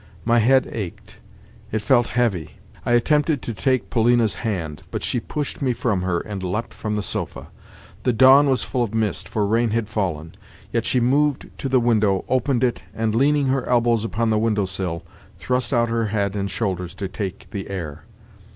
[0.25, 1.17] My head ached;
[1.71, 2.55] it felt heavy.
[2.87, 6.95] I attempted to take Polina's hand, but she pushed me from her, and leapt from
[6.95, 7.49] the sofa.
[8.01, 10.33] The dawn was full of mist, for rain had fallen,
[10.73, 14.65] yet she moved to the window, opened it, and, leaning her elbows upon the window
[14.65, 15.03] sill,
[15.37, 18.05] thrust out her head and shoulders to take the air.